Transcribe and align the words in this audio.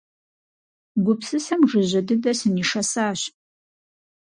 Гупсысэм 1.05 1.61
жыжьэ 1.69 2.01
дыдэ 2.07 2.31
сынишэсащ. 2.39 3.21